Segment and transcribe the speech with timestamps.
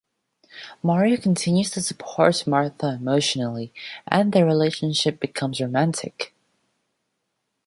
[0.81, 3.71] Mario continues to support Martha emotionally,
[4.07, 6.33] and their relationship becomes romantic.